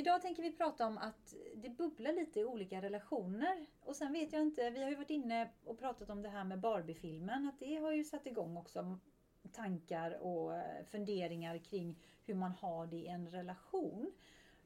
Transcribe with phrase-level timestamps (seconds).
[0.00, 3.66] Idag tänker vi prata om att det bubblar lite i olika relationer.
[3.80, 6.44] Och sen vet jag inte, vi har ju varit inne och pratat om det här
[6.44, 8.98] med Barbie-filmen, att det har ju satt igång också
[9.52, 14.12] tankar och eh, funderingar kring hur man har det i en relation.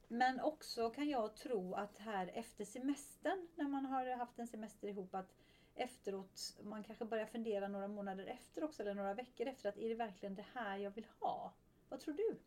[0.09, 4.89] Men också kan jag tro att här efter semestern, när man har haft en semester
[4.89, 5.35] ihop, att
[5.75, 9.89] efteråt, man kanske börjar fundera några månader efter också, eller några veckor efter, att är
[9.89, 11.53] det verkligen det här jag vill ha?
[11.89, 12.39] Vad tror du?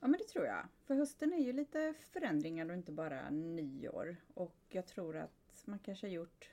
[0.00, 0.68] Ja men det tror jag.
[0.86, 4.16] För hösten är ju lite förändringar och inte bara nyår.
[4.34, 6.50] Och jag tror att man kanske har gjort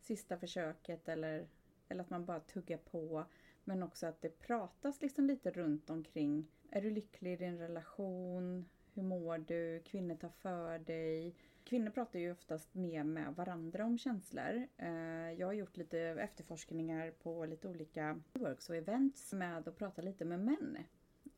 [0.00, 1.48] sista försöket eller,
[1.88, 3.24] eller att man bara tuggar på.
[3.64, 6.46] Men också att det pratas liksom lite runt omkring.
[6.70, 8.68] Är du lycklig i din relation?
[8.94, 9.82] Hur mår du?
[9.84, 11.34] Kvinnor tar för dig.
[11.64, 14.66] Kvinnor pratar ju oftast mer med varandra om känslor.
[14.76, 20.02] Eh, jag har gjort lite efterforskningar på lite olika works och events med att prata
[20.02, 20.78] lite med män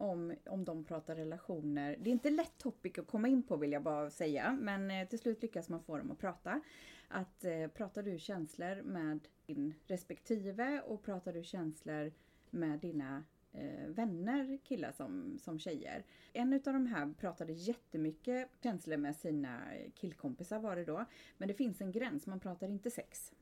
[0.02, 1.97] om, om de pratar relationer.
[2.01, 5.09] Det är inte lätt topic att komma in på vill jag bara säga, men eh,
[5.09, 6.61] till slut lyckas man få dem att prata.
[7.09, 12.12] Att eh, pratar du känslor med din respektive och pratar du känslor
[12.50, 16.05] med dina eh, vänner, killar som, som tjejer.
[16.33, 19.61] En av de här pratade jättemycket känslor med sina
[19.94, 21.05] killkompisar var det då.
[21.39, 23.33] Men det finns en gräns, man pratar inte sex.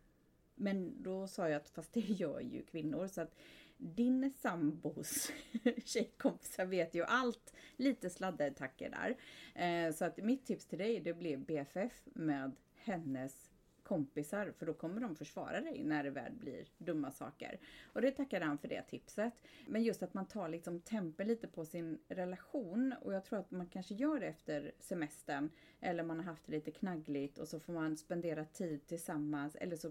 [0.55, 3.34] Men då sa jag att fast det gör ju kvinnor så att
[3.81, 5.31] din sambos
[5.84, 7.55] tjejkompisar vet ju allt.
[7.77, 9.17] Lite sladdertacker där.
[9.64, 13.51] Eh, så att mitt tips till dig det blir BFF med hennes
[13.83, 17.61] kompisar för då kommer de försvara dig när det väl blir dumma saker.
[17.92, 19.33] Och det tackar han för det tipset.
[19.67, 23.51] Men just att man tar liksom tempen lite på sin relation och jag tror att
[23.51, 27.61] man kanske gör det efter semestern eller man har haft det lite knaggligt och så
[27.61, 29.91] får man spendera tid tillsammans eller så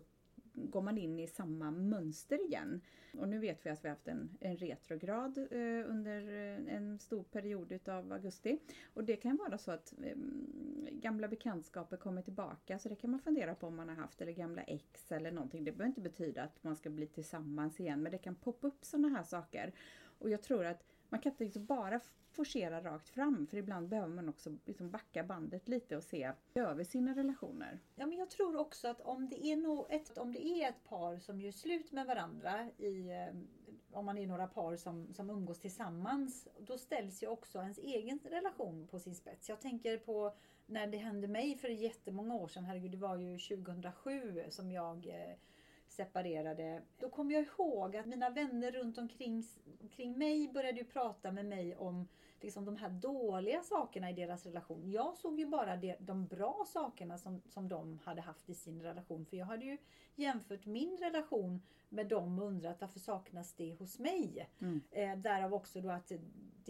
[0.53, 2.81] går man in i samma mönster igen.
[3.17, 6.99] Och nu vet vi att vi har haft en, en retrograd eh, under eh, en
[6.99, 8.59] stor period utav augusti.
[8.93, 10.17] Och det kan vara så att eh,
[10.91, 14.31] gamla bekantskaper kommer tillbaka så det kan man fundera på om man har haft eller
[14.31, 15.63] gamla ex eller någonting.
[15.63, 18.85] Det behöver inte betyda att man ska bli tillsammans igen men det kan poppa upp
[18.85, 19.73] sådana här saker.
[20.19, 21.99] Och jag tror att man kan inte liksom bara
[22.31, 26.83] forcera rakt fram för ibland behöver man också liksom backa bandet lite och se över
[26.83, 27.79] sina relationer.
[27.95, 30.83] Ja, men jag tror också att om det är, no ett, om det är ett
[30.83, 33.39] par som gör slut med varandra i eh,
[33.91, 38.19] om man är några par som, som umgås tillsammans, då ställs ju också ens egen
[38.23, 39.49] relation på sin spets.
[39.49, 43.37] Jag tänker på när det hände mig för jättemånga år sedan, herregud det var ju
[43.37, 45.35] 2007 som jag eh,
[45.99, 46.81] separerade.
[46.99, 49.43] Då kommer jag ihåg att mina vänner runt omkring
[49.91, 52.07] kring mig började ju prata med mig om
[52.41, 54.91] liksom de här dåliga sakerna i deras relation.
[54.91, 58.81] Jag såg ju bara de, de bra sakerna som, som de hade haft i sin
[58.81, 59.25] relation.
[59.25, 59.77] För jag hade ju
[60.15, 64.49] jämfört min relation med dem och undrat varför saknas det hos mig?
[64.59, 64.81] Mm.
[64.91, 66.11] Eh, därav också då att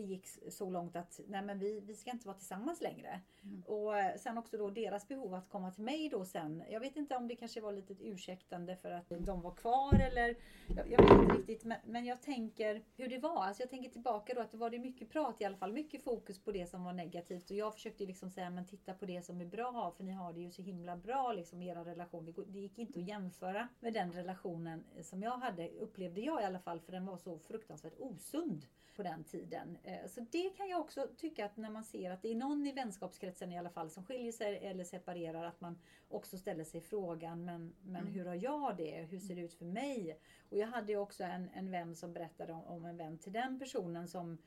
[0.02, 3.22] det gick så långt att nej men vi, vi ska inte vara tillsammans längre.
[3.44, 3.64] Mm.
[3.66, 6.64] Och eh, sen också då deras behov att komma till mig då sen.
[6.70, 10.36] Jag vet inte om det kanske var lite ursäktande för att de var kvar eller
[10.68, 11.66] jag, jag vet inte riktigt.
[11.66, 13.44] Men, men, jag tänker hur det var.
[13.44, 15.74] Alltså jag tänker tillbaka då att det var det mycket prat i alla fall.
[15.74, 17.52] Mycket fokus på det som var negativt.
[17.52, 20.34] Och jag försökte liksom säga men titta på det som är bra för ni har
[20.34, 22.34] det ju så himla bra liksom era relation.
[22.48, 26.60] Det gick inte att jämföra med den relationen som jag hade upplevde jag i alla
[26.60, 29.78] fall för den var så fruktansvärt osund på den tiden.
[29.90, 32.68] Eh, så det kan jag också tycka att när man ser att det är någon
[32.68, 35.80] i vänskapskretsen i alla fall som skiljer sig eller separerar att man
[36.10, 38.14] också ställer sig frågan men, men mm.
[38.14, 39.08] hur har jag det?
[39.10, 40.20] Hur ser det ut för mig?
[40.50, 43.60] Och jag hade också en, en vän som berättade om, om en vän till den
[43.60, 44.38] personen som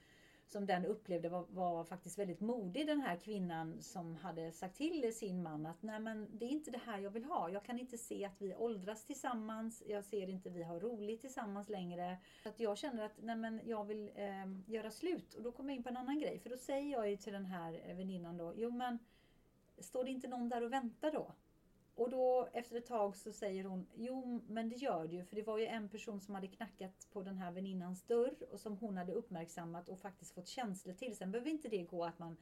[0.53, 5.15] som den upplevde var, var, faktiskt väldigt modig den här kvinnan som hade sagt till
[5.15, 7.51] sin man att nej men det är inte det här jag vill ha.
[7.51, 9.83] Jag kan inte se att vi åldras tillsammans.
[9.87, 12.17] Jag ser inte att vi har roligt tillsammans längre.
[12.43, 15.35] Så att jag känner att nej men jag vill eh, göra slut.
[15.35, 16.39] Och då kommer jag in på en annan grej.
[16.39, 18.99] För då säger jag ju till den här eh, väninnan då, jo men
[19.79, 21.33] står det inte någon där och väntar då?
[21.95, 25.37] Och då efter ett tag så säger hon, jo men det gör det ju för
[25.37, 28.77] det var ju en person som hade knackat på den här väninnans dörr och som
[28.77, 31.17] hon hade uppmärksammat och faktiskt fått känslor till.
[31.17, 32.37] Sen behöver inte det gå att man,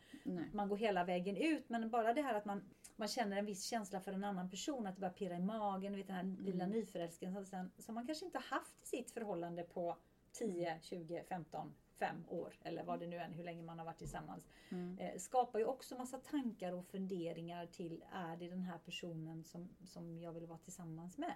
[0.53, 2.63] man går hela vägen ut men bara det här att man,
[2.97, 5.97] man känner en viss känsla för en annan person, att det börjar pirra i magen,
[5.97, 6.77] vet den här lilla mm.
[6.77, 9.97] nyförälskelsen som man kanske inte har haft i sitt förhållande på
[10.33, 13.99] 10, 20, 15 fem år eller vad det nu är, hur länge man har varit
[13.99, 14.49] tillsammans.
[14.69, 14.99] Mm.
[14.99, 19.69] Eh, skapar ju också massa tankar och funderingar till, är det den här personen som,
[19.85, 21.35] som jag vill vara tillsammans med?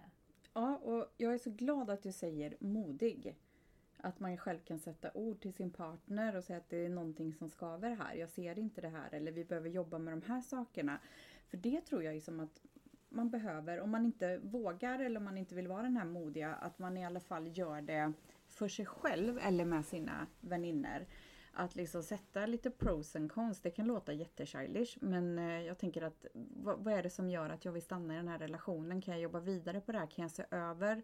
[0.53, 3.37] Ja, och jag är så glad att du säger modig.
[3.97, 7.35] Att man själv kan sätta ord till sin partner och säga att det är någonting
[7.35, 8.15] som skaver här.
[8.15, 11.01] Jag ser inte det här eller vi behöver jobba med de här sakerna.
[11.49, 12.63] För det tror jag är som att
[13.09, 16.55] man behöver, om man inte vågar eller om man inte vill vara den här modiga,
[16.55, 18.13] att man i alla fall gör det
[18.55, 21.07] för sig själv eller med sina vänner.
[21.53, 26.03] att liksom sätta lite pros and cons, det kan låta jättechildish men eh, jag tänker
[26.03, 29.03] att vad, vad är det som gör att jag vill stanna i den här relationen?
[29.03, 30.07] Kan jag jobba vidare på det här?
[30.07, 31.03] Kan jag se över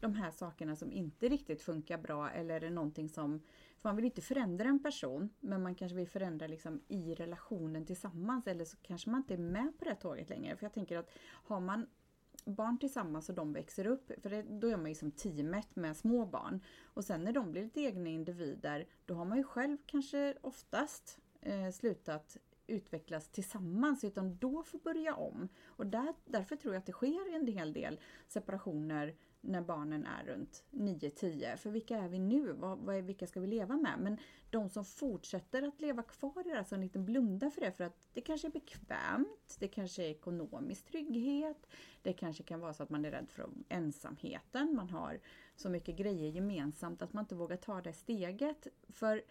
[0.00, 3.40] de här sakerna som inte riktigt funkar bra eller är det någonting som
[3.80, 7.86] för man vill inte förändra en person men man kanske vill förändra liksom i relationen
[7.86, 10.56] tillsammans eller så kanske man inte är med på det tåget längre.
[10.56, 11.86] För jag tänker att har man
[12.44, 15.96] barn tillsammans och de växer upp, för det, då är man ju som teamet med
[15.96, 16.60] små barn.
[16.84, 21.18] Och sen när de blir lite egna individer, då har man ju själv kanske oftast
[21.40, 22.36] eh, slutat
[22.70, 25.48] utvecklas tillsammans utan då får börja om.
[25.64, 30.24] Och där, därför tror jag att det sker en hel del separationer när barnen är
[30.24, 31.56] runt 9-10.
[31.56, 32.52] För vilka är vi nu?
[32.52, 33.98] Vad, vad är, vilka ska vi leva med?
[34.00, 34.16] Men
[34.50, 38.08] de som fortsätter att leva kvar i det, alltså inte blunda för det för att
[38.12, 41.66] det kanske är bekvämt, det kanske är ekonomisk trygghet,
[42.02, 45.20] det kanske kan vara så att man är rädd för ensamheten, man har
[45.56, 48.66] så mycket grejer gemensamt att man inte vågar ta det steget.
[48.88, 49.22] För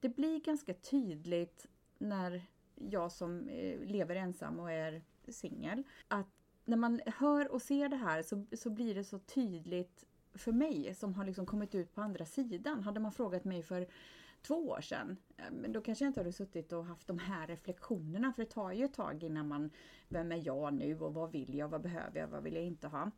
[0.00, 1.66] det blir ganska tydligt
[1.98, 7.88] när jag som eh, lever ensam och är singel, att när man hör och ser
[7.88, 10.04] det här så, så blir det så tydligt
[10.34, 12.82] för mig som har liksom kommit ut på andra sidan.
[12.82, 13.86] Hade man frågat mig för
[14.42, 18.32] två år sedan, eh, då kanske jag inte hade suttit och haft de här reflektionerna.
[18.32, 19.70] För det tar ju ett tag innan man,
[20.08, 22.88] vem är jag nu och vad vill jag, vad behöver jag, vad vill jag inte
[22.88, 23.10] ha?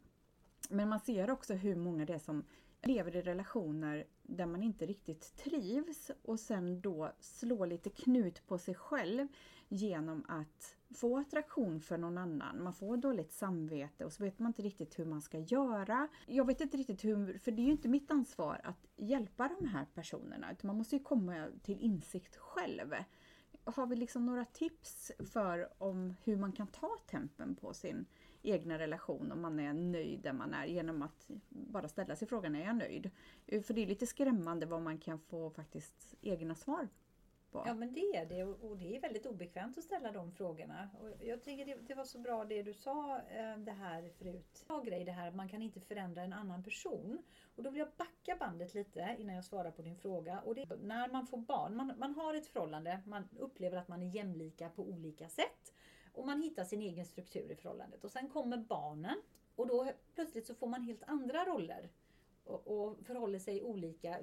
[0.71, 2.45] Men man ser också hur många det är som
[2.83, 8.59] lever i relationer där man inte riktigt trivs och sen då slår lite knut på
[8.59, 9.29] sig själv
[9.69, 12.63] genom att få attraktion för någon annan.
[12.63, 16.09] Man får dåligt samvete och så vet man inte riktigt hur man ska göra.
[16.27, 19.67] Jag vet inte riktigt hur, för det är ju inte mitt ansvar att hjälpa de
[19.67, 22.95] här personerna utan man måste ju komma till insikt själv.
[23.65, 28.07] Har vi liksom några tips för om hur man kan ta tempen på sin
[28.43, 32.55] egna relation om man är nöjd där man är genom att bara ställa sig frågan,
[32.55, 33.11] är jag nöjd?
[33.47, 36.89] För det är lite skrämmande vad man kan få faktiskt egna svar
[37.55, 37.63] på.
[37.67, 40.89] Ja men det är det och det är väldigt obekvämt att ställa de frågorna.
[41.01, 44.65] Och jag tycker det, det var så bra det du sa eh, det här förut.
[44.69, 47.23] En grej det här att man kan inte förändra en annan person.
[47.57, 50.41] Och då vill jag backa bandet lite innan jag svarar på din fråga.
[50.41, 54.03] Och det, när man får barn, man, man har ett förhållande, man upplever att man
[54.03, 55.75] är jämlika på olika sätt.
[56.13, 58.05] Och man hittar sin egen struktur i förhållandet.
[58.05, 59.23] Och sen kommer barnen
[59.57, 61.91] och då plötsligt så får man helt andra roller
[62.45, 64.19] och, och förhåller sig olika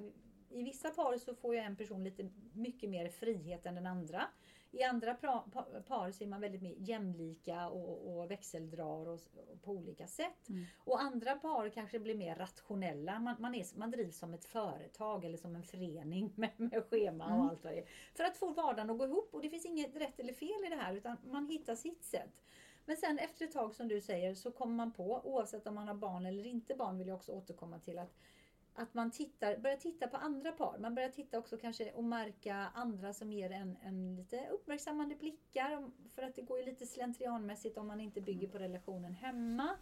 [0.52, 4.28] i vissa par så får ju en person lite mycket mer frihet än den andra.
[4.74, 9.20] I andra par så är man väldigt mer jämlika och, och växeldrar och,
[9.50, 10.48] och på olika sätt.
[10.48, 10.64] Mm.
[10.78, 13.18] Och andra par kanske blir mer rationella.
[13.18, 17.24] Man, man, är, man drivs som ett företag eller som en förening med, med schema
[17.24, 17.40] mm.
[17.40, 17.86] och allt vad det är.
[18.14, 19.34] För att få vardagen att gå ihop.
[19.34, 22.42] Och det finns inget rätt eller fel i det här utan man hittar sitt sätt.
[22.84, 25.88] Men sen efter ett tag som du säger så kommer man på, oavsett om man
[25.88, 28.14] har barn eller inte barn vill jag också återkomma till att
[28.74, 30.78] att man tittar, börjar titta på andra par.
[30.78, 35.90] Man börjar titta också kanske och märka andra som ger en, en lite uppmärksammande blickar.
[36.14, 39.76] För att det går ju lite slentrianmässigt om man inte bygger på relationen hemma.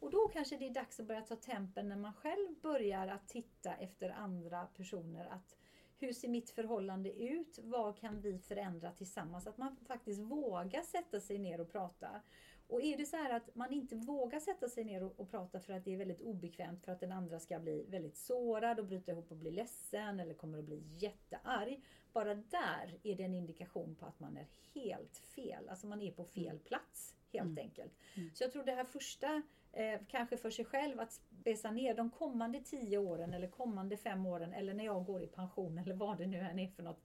[0.00, 3.28] Och då kanske det är dags att börja ta tempen när man själv börjar att
[3.28, 5.26] titta efter andra personer.
[5.26, 5.56] Att
[5.98, 7.58] hur ser mitt förhållande ut?
[7.62, 9.46] Vad kan vi förändra tillsammans?
[9.46, 12.20] Att man faktiskt vågar sätta sig ner och prata.
[12.66, 15.60] Och är det så här att man inte vågar sätta sig ner och, och, prata
[15.60, 18.86] för att det är väldigt obekvämt för att den andra ska bli väldigt sårad och
[18.86, 21.84] bryta ihop och bli ledsen eller kommer att bli jättearg.
[22.12, 25.68] Bara där är det en indikation på att man är helt fel.
[25.68, 26.58] Alltså man är på fel mm.
[26.58, 27.64] plats helt mm.
[27.64, 27.92] enkelt.
[28.14, 28.30] Mm.
[28.34, 32.10] Så jag tror det här första, eh, kanske för sig själv att spesa ner de
[32.10, 36.18] kommande tio åren eller kommande fem åren eller när jag går i pension eller vad
[36.18, 37.04] det nu än är för något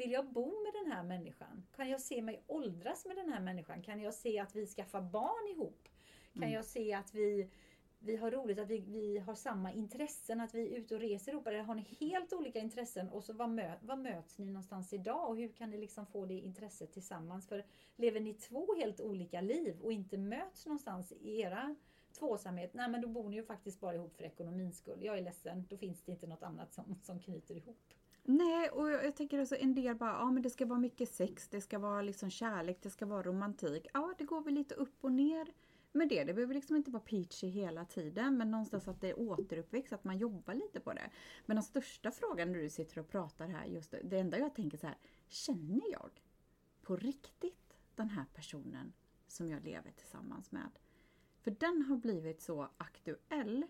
[0.00, 1.66] vill jag bo med den här människan?
[1.76, 3.82] Kan jag se mig åldras med den här människan?
[3.82, 5.88] Kan jag se att vi skaffar barn ihop?
[6.32, 6.54] Kan mm.
[6.54, 7.50] jag se att vi,
[7.98, 11.32] vi har roligt, att vi, vi har samma intressen, att vi är ute och reser
[11.32, 11.46] ihop?
[11.46, 13.08] Eller har ni helt olika intressen?
[13.08, 15.28] Och så vad, mö, vad möts ni någonstans idag?
[15.28, 17.48] Och hur kan ni liksom få det intresset tillsammans?
[17.48, 17.64] För
[17.96, 21.76] lever ni två helt olika liv och inte möts någonstans i era
[22.18, 25.04] tvåsamhet, nej men då bor ni ju faktiskt bara ihop för ekonomins skull.
[25.04, 27.94] Jag är ledsen, då finns det inte något annat som, som knyter ihop.
[28.22, 31.08] Nej, och jag, jag tänker också en del bara, ja men det ska vara mycket
[31.08, 33.86] sex, det ska vara liksom kärlek, det ska vara romantik.
[33.94, 35.48] Ja, det går väl lite upp och ner
[35.92, 36.24] med det.
[36.24, 40.04] Det behöver liksom inte vara peachy hela tiden, men någonstans att det är återuppväxt, att
[40.04, 41.10] man jobbar lite på det.
[41.46, 44.54] Men den största frågan när du sitter och pratar här, just det, det enda jag
[44.54, 44.98] tänker så här,
[45.28, 46.22] känner jag
[46.82, 48.92] på riktigt den här personen
[49.28, 50.70] som jag lever tillsammans med?
[51.40, 53.66] För den har blivit så aktuell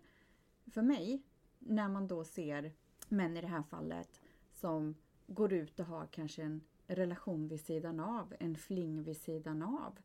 [0.66, 1.22] för mig
[1.58, 2.72] när man då ser
[3.08, 4.19] män i det här fallet
[4.60, 4.94] som
[5.26, 9.98] går ut och har kanske en relation vid sidan av, en fling vid sidan av.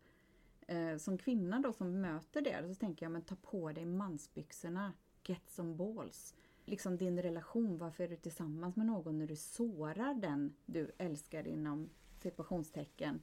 [0.68, 4.94] Eh, som kvinna då som möter det, så tänker jag men ta på dig mansbyxorna,
[5.24, 6.36] get some balls.
[6.66, 11.48] liksom din relation, varför är du tillsammans med någon när du sårar den du älskar
[11.48, 13.22] inom situationstecken.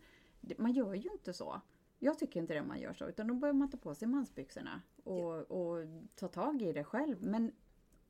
[0.59, 1.61] Man gör ju inte så.
[1.99, 4.83] Jag tycker inte det man gör så, utan då börjar man ta på sig mansbyxorna
[5.05, 7.23] och, och ta tag i det själv.
[7.23, 7.53] Men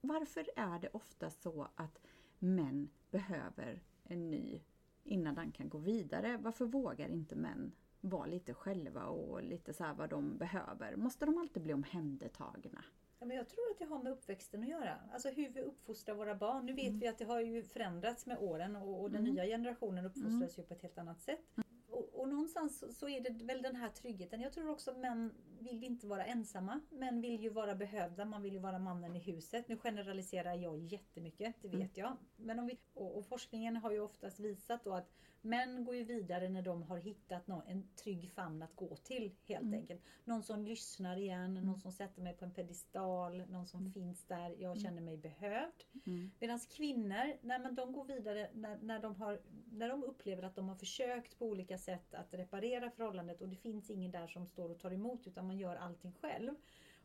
[0.00, 2.00] varför är det ofta så att
[2.38, 4.60] män behöver en ny
[5.04, 6.36] innan den kan gå vidare?
[6.36, 10.96] Varför vågar inte män vara lite själva och lite så vad de behöver?
[10.96, 12.84] Måste de alltid bli omhändertagna?
[13.18, 14.96] Ja, men jag tror att det har med uppväxten att göra.
[15.12, 16.66] Alltså hur vi uppfostrar våra barn.
[16.66, 19.34] Nu vet vi att det har ju förändrats med åren och, och den Mm.
[19.34, 21.56] nya generationen uppfostras ju på ett helt annat sätt.
[21.88, 24.40] Och, och någonstans så- är det väl den här tryggheten.
[24.40, 25.30] Jag tror också män
[25.62, 26.80] vill inte vara ensamma.
[26.90, 28.24] Män vill ju vara behövda.
[28.24, 29.68] Man vill ju vara mannen i huset.
[29.68, 32.16] Nu generaliserar jag jättemycket, det vet jag.
[32.36, 36.04] Men om vi, och, och forskningen har ju oftast visat då att män går ju
[36.04, 40.02] vidare när de har hittat nå- en trygg famn att gå till helt enkelt.
[40.24, 44.54] Någon som lyssnar igen, någon som sätter mig på en pedestal, någon som finns där,
[44.58, 45.84] jag känner mig behövd.
[46.06, 46.30] Mm.
[46.38, 49.40] Medan kvinnor, nej, men de går vidare när, när, de har,
[49.72, 53.56] när de upplever att de har försökt på olika sätt att reparera förhållandet och det
[53.56, 56.54] finns ingen där som står och tar emot utan man gör allting själv.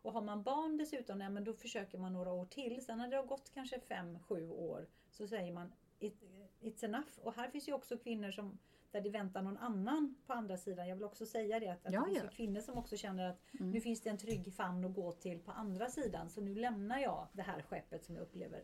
[0.02, 2.86] Och har man barn dessutom, nej, men då försöker man några år till.
[2.86, 6.24] Sen när det har gått kanske fem, sju år så säger man It,
[6.62, 7.08] it's enough.
[7.24, 8.58] Och här finns ju också kvinnor som
[8.92, 10.88] där det väntar någon annan på andra sidan.
[10.88, 12.30] Jag vill också säga det att, att Ja, det finns ja.
[12.30, 13.72] kvinnor som också känner att Mm.
[13.72, 16.30] nu finns det en trygg famn att gå till på andra sidan.
[16.30, 18.64] Så nu lämnar jag det här skeppet som jag upplever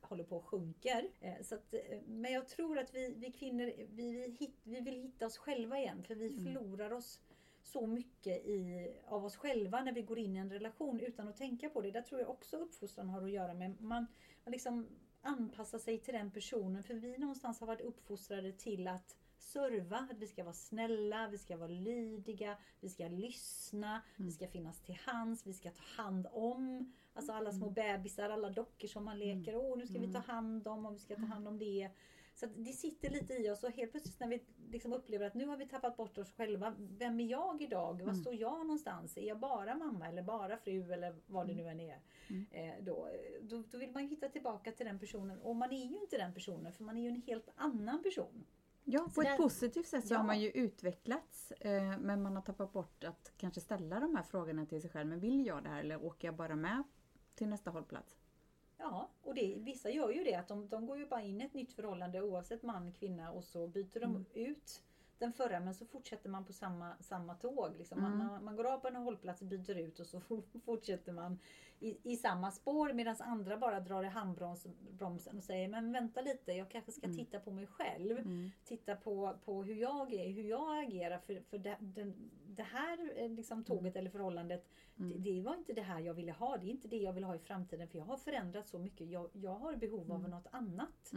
[0.00, 1.08] håller på att sjunker.
[1.20, 4.80] Eh, så att, eh, men jag tror att vi, vi kvinnor vi, vi, hit, vi
[4.80, 6.44] vill hitta oss själva igen för vi Mm.
[6.44, 7.20] förlorar oss
[7.62, 11.36] så mycket i, av oss själva när vi går in i en relation utan att
[11.36, 11.90] tänka på det.
[11.90, 13.80] Där tror jag också uppfostran har att göra med.
[13.80, 14.06] Man,
[14.44, 14.86] man liksom
[15.22, 20.18] anpassar sig till den personen för vi någonstans har varit uppfostrade till att serva, att
[20.18, 24.98] vi ska vara snälla, vi ska vara lydiga, vi ska lyssna, vi ska finnas till
[25.04, 26.92] hands, vi ska ta hand om.
[27.14, 29.56] Alltså alla små bebisar, alla dockor som man leker.
[29.56, 31.90] Åh, nu ska vi ta hand om och vi ska ta hand om det.
[32.42, 35.46] Så det sitter lite i oss och helt plötsligt när vi liksom upplever att nu
[35.46, 36.74] har vi tappat bort oss själva.
[36.78, 38.02] Vem är jag idag?
[38.02, 39.16] Var står jag någonstans?
[39.16, 42.00] Är jag bara mamma eller bara fru eller vad det nu än är?
[42.50, 43.08] Eh, då,
[43.42, 46.18] då, då vill man ju hitta tillbaka till den personen och man är ju inte
[46.18, 48.44] den personen för man är ju en helt annan person.
[48.84, 50.18] Ja, på ett positivt sätt så Ja.
[50.18, 54.22] har man ju utvecklats eh, men man har tappat bort att kanske ställa de här
[54.22, 55.08] frågorna till sig själv.
[55.08, 56.82] Men vill jag det här eller åker jag bara med
[57.34, 58.21] till nästa hållplats?
[58.82, 61.44] Ja, och det, vissa gör ju det att de, de går ju bara in i
[61.44, 64.82] ett nytt förhållande oavsett man, kvinna och så byter de ut
[65.22, 67.76] den förra men så fortsätter man på samma, samma tåg.
[67.78, 68.02] Liksom.
[68.02, 70.20] Man, man, man går av på en hållplats, byter ut och så
[70.64, 71.38] fortsätter man
[71.80, 76.52] i, i samma spår medan andra bara drar i handbromsen och säger men vänta lite,
[76.52, 78.18] jag kanske ska titta på mig själv.
[78.64, 83.12] Titta på, på hur jag är, hur jag agerar för, för det, den, det här
[83.16, 86.56] eh, liksom, tåget eller förhållandet det, det var inte det här jag ville ha.
[86.56, 89.10] Det är inte det jag vill ha i framtiden för jag har förändrat så mycket.
[89.10, 91.12] Jag, jag har behov av något annat.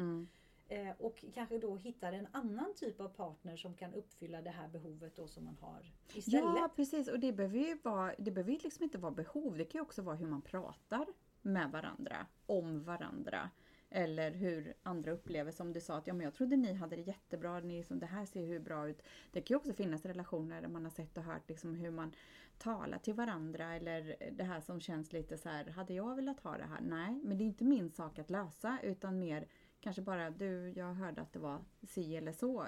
[0.68, 4.68] Eh, och kanske då hittar en annan typ av partner som kan uppfylla det här
[4.68, 6.44] behovet då som man har istället.
[6.44, 9.58] Ja precis och det behöver ju vara, det behöver liksom inte vara behov.
[9.58, 11.06] Det kan ju också vara hur man pratar
[11.42, 13.50] med varandra, om varandra.
[13.90, 17.02] Eller hur andra upplever som du sa att ja, men jag trodde ni hade det
[17.02, 19.02] jättebra, ni liksom, det här ser hur bra ut.
[19.32, 22.16] Det kan ju också finnas relationer där man har sett och hört liksom hur man
[22.58, 26.58] talar till varandra eller det här som känns lite så här, hade jag velat ha
[26.58, 26.82] det här?
[26.82, 29.48] Nej, men det är inte min sak att lösa utan mer
[29.86, 32.68] kanske bara du, jag hörde att det var si eller så.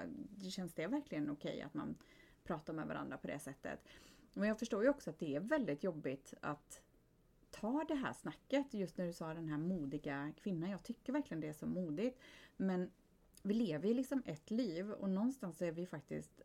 [0.50, 1.96] Känns det verkligen okej att man
[2.44, 3.88] pratar med varandra på det sättet?
[4.32, 6.82] Men jag förstår ju också att det är väldigt jobbigt att
[7.50, 8.74] ta det här snacket.
[8.74, 10.70] Just när du sa den här modiga kvinnan.
[10.70, 12.20] Jag tycker verkligen det är så modigt.
[12.56, 12.90] Men
[13.42, 16.42] vi lever ju liksom ett liv och någonstans är vi faktiskt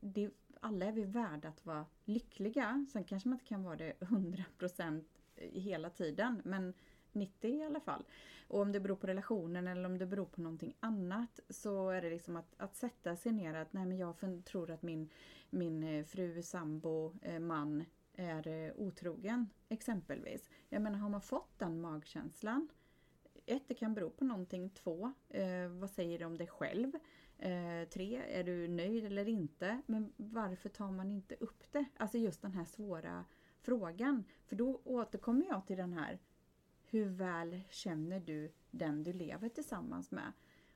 [0.00, 2.86] det, alla är vi värda att vara lyckliga.
[2.92, 5.04] Sen kanske man inte kan vara det 100%
[5.36, 6.42] hela tiden.
[6.44, 6.74] Men
[7.12, 8.04] 90 i alla fall.
[8.48, 12.02] Och om det beror på relationen eller om det beror på någonting annat så är
[12.02, 15.10] det liksom att, att sätta sig ner att nej men jag tror att min,
[15.50, 17.84] min eh, fru, sambo, eh, man
[18.14, 20.50] är eh, otrogen exempelvis.
[20.68, 22.68] Jag menar har man fått den magkänslan
[23.48, 24.70] ett, det kan bero på någonting.
[24.70, 26.92] Två, eh, vad säger du om dig själv?
[27.38, 29.82] Eh, tre, är du nöjd eller inte?
[29.86, 31.84] Men varför tar man inte upp det?
[31.96, 33.24] Alltså just den här svåra
[33.60, 34.24] frågan.
[34.46, 36.18] För då återkommer jag till den här
[36.90, 40.32] hur väl känner du den du lever tillsammans med?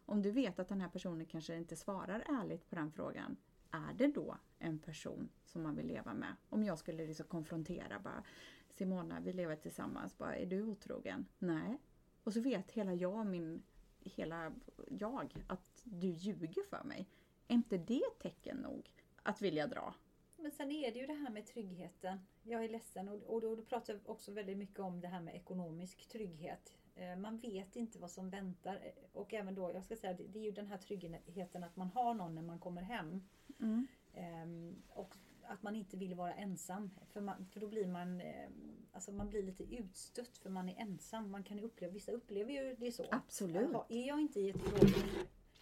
[0.06, 3.36] Om du vet att den här personen kanske inte svarar ärligt på den frågan,
[3.70, 6.36] är det då en person som man vill leva med?
[6.48, 8.24] Om jag skulle liksom konfrontera bara
[8.70, 11.26] Simona, vi lever tillsammans, bara, är du otrogen?
[11.38, 11.78] Nej.
[12.24, 13.62] Och så vet hela jag, min,
[14.00, 14.52] hela
[14.88, 17.08] jag, att du ljuger för mig.
[17.48, 19.94] Är inte det tecken nog att vilja dra?
[20.36, 22.18] Men sen är det ju det här med tryggheten.
[22.44, 25.34] Jag är ledsen och, och då, då pratar också väldigt mycket om det här med
[25.34, 26.72] ekonomisk trygghet.
[26.94, 28.74] Eh, Man vet inte vad som väntar.
[28.74, 31.76] Eh, Och även då, jag ska säga, det det är ju den här tryggheten att
[31.76, 33.22] man har någon när man kommer hem.
[33.60, 33.86] Mm.
[34.14, 36.90] Ehm, och att man inte vill vara ensam.
[37.06, 38.52] För, man, för då blir man, ehm,
[38.92, 41.30] alltså man blir lite utstött för man är ensam.
[41.30, 43.04] Man kan uppleva, vissa upplever ju det så.
[43.10, 43.68] Absolut.
[43.72, 44.62] Jaha, Är jag inte i ett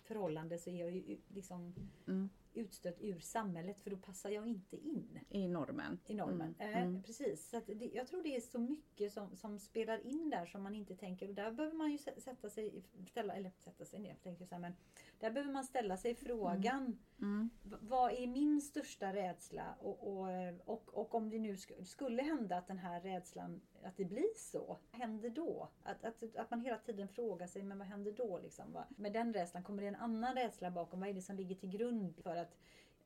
[0.02, 1.74] förhållande, så är jag ju liksom
[2.06, 2.30] Mm.
[2.54, 5.98] Utstött ur samhället för då passar jag inte in I normen.
[6.06, 6.54] i normen.
[6.58, 7.02] Mm, Eh, mm.
[7.02, 7.48] Precis.
[7.50, 10.74] Så det, jag tror det är så mycket som, som spelar in där som man
[10.74, 11.28] inte tänker.
[11.28, 14.48] Och där behöver man ju sä- sätta sig, ställa, eller sätta sig ner, tänker jag
[14.48, 14.72] så här, men
[15.18, 16.98] där behöver man ställa sig frågan.
[17.20, 17.50] Mm.
[17.80, 19.74] Vad är min största rädsla?
[19.80, 20.28] Och, och,
[20.64, 24.34] och, och om det nu sk- skulle hända att den här rädslan, att det blir
[24.36, 24.78] så.
[24.90, 25.68] Vad händer då?
[25.82, 28.38] Att, att, att man hela tiden frågar sig, men vad händer då?
[28.38, 28.84] Liksom, va?
[28.96, 31.00] Med den rädslan, kommer det en annan rädsla bakom?
[31.00, 32.56] Vad är det som ligger till grund för att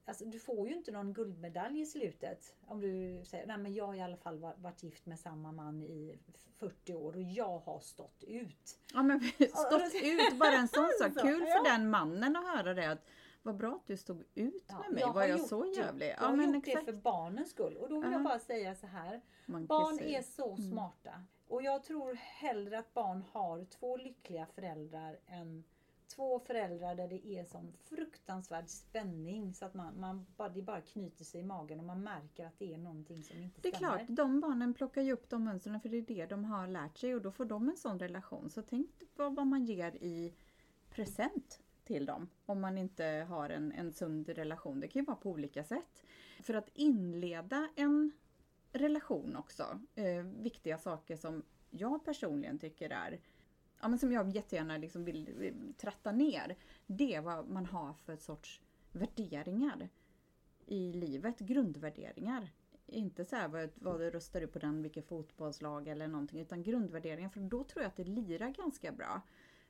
[0.06, 2.54] Alltså, du får ju inte någon guldmedalj i slutet.
[2.66, 5.52] Om du säger, nej men jag har i alla fall va- varit gift med samma
[5.52, 6.18] man i
[6.58, 8.78] 40 år och jag har stått ut.
[8.94, 11.12] Ja men stått ut, bara en sån sak.
[11.22, 12.90] Kul för den mannen att höra det.
[12.90, 13.06] Att,
[13.44, 15.00] vad bra att du stod ut Ja, med mig.
[15.00, 15.70] jag Var jag så det.
[15.70, 16.06] jävlig?
[16.08, 16.86] Jag Ja har men gjort exakt.
[16.86, 17.76] det för barnens skull.
[17.76, 18.12] Och då vill Ja.
[18.12, 19.20] jag bara säga så här.
[19.46, 21.24] Man Barn är så smarta.
[21.48, 25.64] Och jag tror hellre att barn har två lyckliga föräldrar än
[26.16, 30.80] två föräldrar där det är sån fruktansvärd spänning så att man, man bara, det bara
[30.80, 33.72] knyter sig i magen och man märker att det är någonting som inte Det är
[33.76, 33.96] stämmer.
[33.98, 36.98] klart, de barnen plockar ju upp de mönstren för det är det de har lärt
[36.98, 38.50] sig och då får de en sån relation.
[38.50, 40.34] Så tänk vad man ger i
[40.90, 44.80] present till dem om man inte har en, en sund relation.
[44.80, 46.04] Det kan ju vara på olika sätt.
[46.42, 48.12] För att inleda en
[48.72, 53.18] relation också, eh, viktiga saker som jag personligen tycker är
[53.80, 56.56] Ja, men som jag jättegärna liksom vill tratta ner.
[56.86, 58.60] Det är vad man har för sorts
[58.92, 59.88] värderingar
[60.66, 62.50] i livet, grundvärderingar.
[62.86, 66.62] Inte så här vad, vad du röstar du på den, vilket fotbollslag eller någonting, utan
[66.62, 67.28] grundvärderingar.
[67.28, 69.22] För då tror jag att det lirar ganska bra.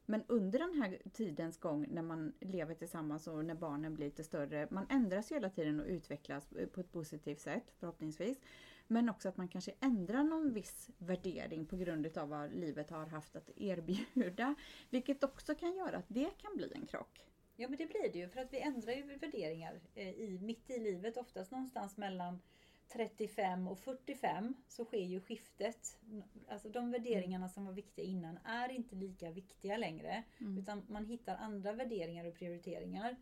[0.07, 4.25] Men under den här tidens gång när man lever tillsammans och när barnen blir lite
[4.25, 8.41] större, man ändras hela tiden och utvecklas eh, på ett positivt sätt förhoppningsvis.
[8.87, 13.07] Men också att man kanske ändrar någon viss värdering på grund utav vad livet har
[13.07, 14.55] haft att erbjuda.
[14.91, 17.27] Vilket också kan göra att det kan bli en krock.
[17.57, 20.71] Ja men det blir det ju för att vi ändrar ju värderingar eh, i, mitt
[20.71, 22.41] i livet oftast någonstans mellan
[22.93, 25.99] 35 och 45 så sker ju skiftet.
[26.49, 30.23] Alltså de värderingarna som var viktiga innan är inte lika viktiga längre.
[30.41, 30.59] Mm.
[30.59, 33.17] Utan man hittar andra värderingar och prioriteringar.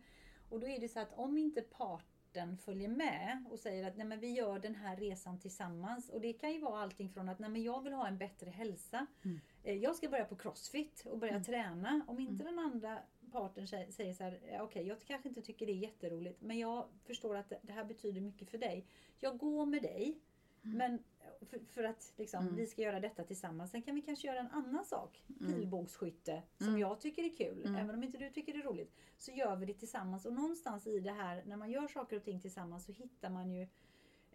[0.49, 4.07] Och då är det så att om inte parten följer med och säger att nej
[4.07, 6.09] men vi gör den här resan tillsammans.
[6.09, 8.49] Och det kan ju vara allting från att nej men jag vill ha en bättre
[8.49, 9.05] hälsa.
[9.25, 9.39] Mm.
[9.63, 11.43] Eh, Jag ska börja på crossfit och börja Mm.
[11.43, 12.01] träna.
[12.07, 12.99] Om inte den andra
[13.33, 16.59] parten sä- säger så här, "Ja, okej jag kanske inte tycker det är jätteroligt men
[16.59, 18.85] jag förstår att det- här betyder mycket för dig.
[19.19, 20.19] Jag går med dig.
[20.65, 21.03] Men
[21.41, 22.55] för, för att liksom, Mm.
[22.55, 23.71] vi ska göra detta tillsammans.
[23.71, 25.23] Sen kan vi kanske göra en annan sak.
[25.39, 25.53] Mm.
[25.53, 26.79] Pilbågsskytte som Mm.
[26.79, 27.65] jag tycker är kul.
[27.65, 27.75] Mm.
[27.75, 28.95] Även om inte du tycker det är roligt.
[29.17, 30.25] Så gör vi det tillsammans.
[30.25, 33.51] Och någonstans i det här när man gör saker och ting tillsammans så hittar man
[33.51, 33.67] ju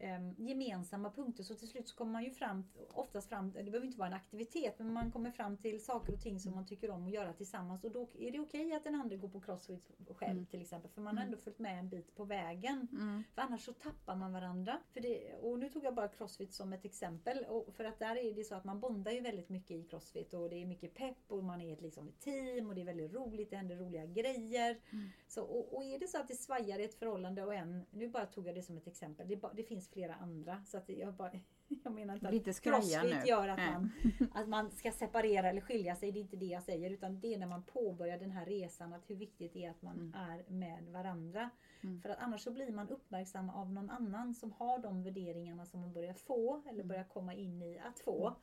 [0.01, 1.43] em, gemensamma punkter.
[1.43, 4.15] Så till slut så kommer man ju fram, oftast fram, det behöver inte vara en
[4.15, 7.33] aktivitet, men man kommer fram till saker och ting som man tycker om att göra
[7.33, 7.85] tillsammans.
[7.85, 10.47] Och då är det okej att den andra går på crossfit själv Mm.
[10.47, 10.91] till exempel.
[10.91, 12.89] För man har ändå följt med en bit på vägen.
[12.93, 13.25] Mm.
[13.35, 14.79] För annars så tappar man varandra.
[14.93, 17.45] För det, och nu tog jag bara crossfit som ett exempel.
[17.45, 20.35] Och för att där är det så att man bondar ju väldigt mycket i crossfit.
[20.35, 22.85] Och det är mycket pepp och man är ett liksom ett team och det är
[22.85, 23.51] väldigt roligt.
[23.51, 24.81] Det händer roliga grejer.
[24.93, 25.09] Mm.
[25.29, 28.09] Så, och, och är det så att det svajar i ett förhållande och en, nu
[28.09, 29.29] bara tog jag det som ett exempel.
[29.29, 30.64] Det, det finns flera andra.
[30.64, 31.31] Så att jag, bara,
[31.85, 33.29] jag menar inte att crossfit nu.
[33.31, 33.90] gör att man,
[34.35, 36.12] att man ska separera eller skilja sig.
[36.12, 36.90] Det är inte det jag säger.
[36.90, 38.92] Utan det är när man påbörjar den här resan.
[38.92, 40.14] Att hur viktigt det är att man Mm.
[40.14, 41.51] är med varandra.
[41.81, 42.01] Mm.
[42.01, 45.81] För att annars så blir man uppmärksam av någon annan som har de värderingarna som
[45.81, 46.88] man börjar få eller Mm.
[46.88, 48.35] börjar komma in i att få.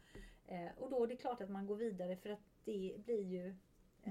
[0.47, 3.47] Eh, och då är det klart att man går vidare för att det blir ju
[3.47, 3.53] eh,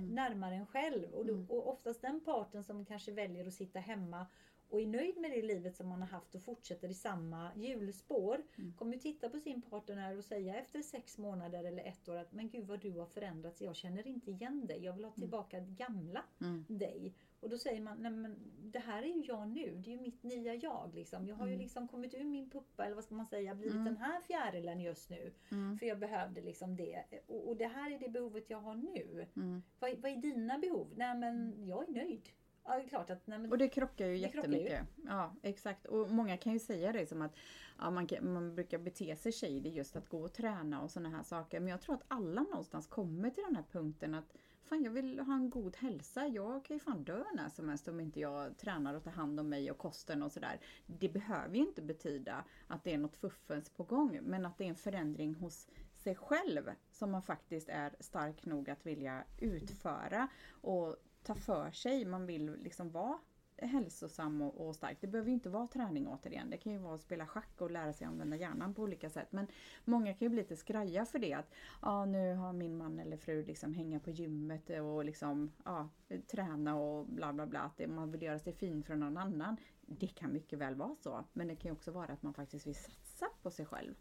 [0.03, 0.15] Mm.
[0.15, 1.13] närmare en själv.
[1.15, 1.51] Och, då, Mm.
[1.51, 4.27] och oftast den parten som kanske väljer att sitta hemma
[4.75, 8.43] och är nöjd med det livet som man har haft och fortsätter i samma hjulspår.
[8.59, 8.75] Mm.
[8.75, 12.33] Kommer ju titta på sin partner och säga efter sex månader eller ett år att
[12.33, 13.63] men gud vad du har förändrats.
[13.63, 14.85] Jag känner inte igen dig.
[14.85, 16.65] Jag vill ha tillbaka gamla Mm.
[16.69, 17.15] dig.
[17.41, 19.75] Och då säger man, nej men det här är ju jag nu.
[19.85, 20.91] Det är ju mitt nya jag.
[20.95, 21.27] Liksom.
[21.27, 21.63] Jag har ju Mm.
[21.63, 23.85] liksom kommit ur min puppa, eller vad ska man säga, blivit Mm.
[23.85, 25.33] den här fjärilen just nu.
[25.51, 25.79] Mm.
[25.79, 27.05] För jag behövde liksom det.
[27.27, 29.27] Och, och det här är det behovet jag har nu.
[29.37, 29.63] Mm.
[29.79, 30.93] Vad, är- vad är dina behov?
[30.97, 32.29] Nej men jag är nöjd.
[32.67, 34.57] Ja, det är klart att, nej men Och det krockar ju Det krockar ju.
[34.59, 34.87] jättemycket.
[35.07, 35.87] Ja, exakt.
[35.87, 37.37] Och många kan ju säga det som att
[37.79, 41.17] ja, man, kan, man brukar bete sig shady just att gå och träna och sådana
[41.17, 41.61] här saker.
[41.61, 45.21] Men jag tror att alla någonstans kommer till den här punkten att fan jag vill
[45.21, 46.27] ha en god hälsa.
[46.27, 49.41] Jag kan ju fan dö när som helst om inte jag tränar och tar hand
[49.41, 50.61] om mig och kosten och sådär.
[50.87, 54.65] Det behöver ju inte betyda att det är något fuffens på gång men att det
[54.65, 60.29] är en förändring hos sig själv som man faktiskt är stark nog att vilja utföra
[60.51, 62.05] och ta för sig.
[62.05, 63.19] Man vill liksom vara
[63.57, 64.99] hälsosam och, och stark.
[65.01, 66.51] Det behöver ju inte vara träning återigen.
[66.51, 69.29] Det kan ju vara att spela schack och lära sig använda hjärnan på olika sätt.
[69.31, 69.47] Men
[69.85, 71.33] många kan ju bli lite skraja för det.
[71.33, 75.85] Att ah, nu har min man eller fru liksom hänga på gymmet och liksom, ah,
[76.27, 77.61] träna och bla bla bla.
[77.61, 79.57] Att man vill göra sig fin för någon annan.
[79.81, 81.25] Det kan mycket väl vara så.
[81.33, 83.95] Men det kan ju också vara att man faktiskt vill satsa på sig själv.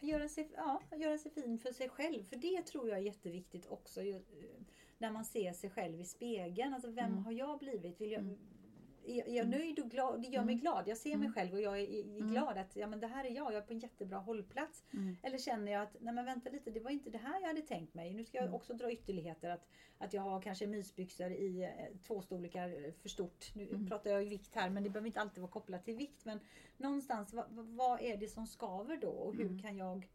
[0.00, 2.22] Göra sig, ja, göra sig fin för sig själv.
[2.22, 4.00] För det tror jag är jätteviktigt också.
[5.04, 6.74] När man ser sig själv i spegeln.
[6.74, 7.24] Alltså vem mm.
[7.24, 8.00] har jag blivit?
[8.00, 8.38] Vill jag, mm
[9.06, 9.50] är jag mm.
[9.50, 10.60] nöjd och glad, det gör mig mm.
[10.60, 10.88] glad.
[10.88, 11.32] Jag ser mig mm.
[11.32, 13.72] själv och jag är, glad att ja, men det här är jag, jag är på
[13.72, 14.84] en jättebra hållplats.
[15.22, 17.62] Eller känner jag att, nej men vänta lite, det var inte det här jag hade
[17.62, 18.14] tänkt mig.
[18.14, 19.50] Nu ska jag också dra ytterligheter.
[19.50, 23.54] Att, att jag har kanske mysbyxor i eh, två storlekar för stort.
[23.54, 26.24] Nu pratar jag i vikt här men det behöver inte alltid vara kopplat till vikt.
[26.24, 26.40] Men
[26.76, 30.08] någonstans, vad, vad är det som skaver då och hur kan jag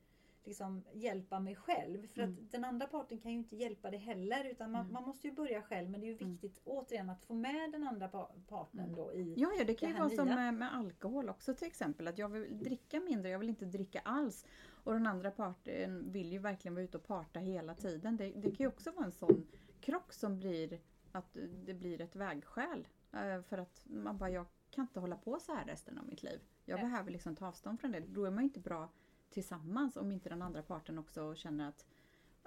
[0.49, 2.07] liksom hjälpa mig själv.
[2.07, 2.33] För mm.
[2.33, 4.93] att den andra parten kan ju inte hjälpa det heller utan man, mm.
[4.93, 6.31] man måste ju börja själv men det är ju mm.
[6.31, 6.77] viktigt mm.
[6.77, 8.07] återigen att få med den andra
[8.47, 8.95] partnern mm.
[8.95, 10.17] då i Ja, ja det kan ju vara nya.
[10.17, 12.07] som med, med, alkohol också till exempel.
[12.07, 14.45] Att jag vill dricka mindre, jag vill inte dricka alls.
[14.83, 18.17] Och den andra parten vill ju verkligen vara ute och parta hela tiden.
[18.17, 19.47] Det, det kan ju också vara en sån
[19.81, 20.79] krock som blir
[21.11, 22.87] att det blir ett vägskäl.
[23.11, 26.23] Eh, för att man bara, jag kan inte hålla på så här resten av mitt
[26.23, 26.39] liv.
[26.65, 27.99] Jag behöver liksom ta avstånd från det.
[27.99, 28.89] Då är man ju inte bra
[29.29, 31.85] tillsammans om inte den andra parten också känner att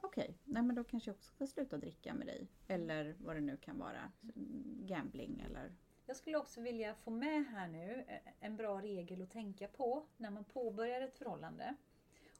[0.00, 2.48] okej, okay, nej men då kanske jag också ska sluta dricka med dig.
[2.68, 4.12] Eller vad det nu kan vara.
[4.86, 5.72] Gambling eller...
[6.06, 10.06] Jag skulle också vilja få med här nu eh, en bra regel att tänka på
[10.16, 11.74] när man påbörjar ett förhållande.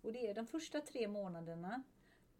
[0.02, 1.82] Och det är de första tre månaderna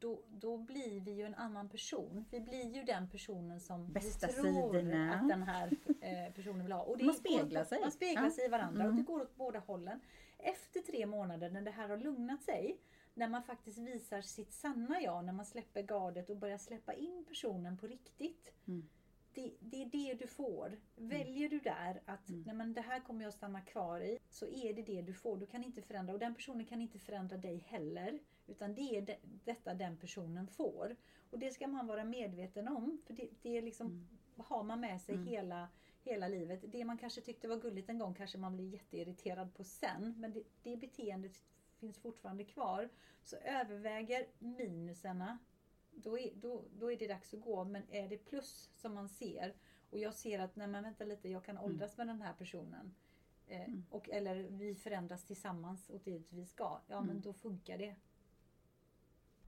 [0.03, 2.25] då, då blir vi ju en annan person.
[2.31, 5.15] Vi blir ju den personen som Bästa vi tror sidorna.
[5.15, 6.83] att den här eh, personen vill ha.
[6.83, 7.81] Och det man speglar sig.
[7.81, 8.91] Man speglar sig i varandra mm.
[8.91, 10.01] och det går åt båda hållen.
[10.42, 12.81] Efter tre månader när det här har lugnat sig,
[13.14, 17.24] när man faktiskt visar sitt sanna jag, när man släpper gardet och börjar släppa in
[17.28, 18.52] personen på riktigt.
[18.66, 18.88] Mm.
[19.35, 20.78] Det, det, är det du får.
[20.96, 22.42] Väljer du där att mm.
[22.46, 25.37] nej men det här kommer jag stanna kvar i, så är det det du får.
[25.37, 28.18] Du kan inte förändra och den personen kan inte förändra dig heller.
[28.46, 30.96] Utan det är det, detta den personen får.
[31.31, 32.98] Och det ska man vara medveten om.
[33.07, 34.07] För det, det är liksom, mm.
[34.37, 35.26] har man med sig mm.
[35.26, 35.68] hela
[36.03, 36.65] hela livet.
[36.73, 40.15] Det man kanske tyckte var gulligt en gång kanske man blir jätteirriterad på sen.
[40.19, 41.41] Men det, det beteendet
[41.77, 42.88] finns fortfarande kvar.
[43.23, 45.38] Så överväger minuserna,
[45.91, 47.65] då är, då, då är det dags att gå.
[47.65, 49.55] Men är det plus som man ser
[49.91, 51.71] och jag ser att, nej men vänta lite, jag kan mm.
[51.71, 52.95] åldras med den här personen.
[53.47, 53.85] Eh, mm.
[53.91, 56.81] och, eller vi förändras tillsammans åt dit vi ska.
[56.88, 57.07] Ja mm.
[57.07, 57.97] men då funkar det.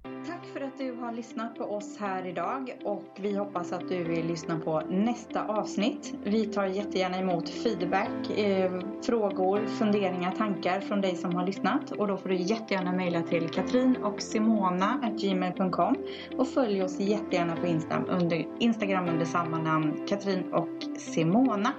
[0.04, 4.04] Tack för att du har lyssnat på oss här idag och vi hoppas att du
[4.04, 6.14] vill lyssna på nästa avsnitt.
[6.24, 12.08] Vi tar jättegärna emot feedback, eh, frågor, funderingar, tankar från dig som har lyssnat och
[12.08, 15.96] då får du jättegärna mejla till katrin och simona.gmail.com
[16.36, 21.72] och följ oss jättegärna på Instagram under, Instagram under samma namn Katrin och Simona.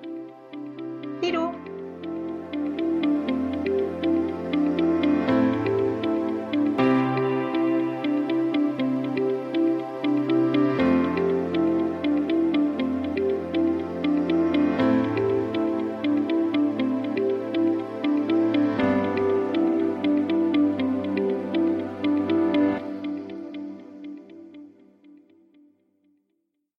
[1.21, 1.54] Hejdå!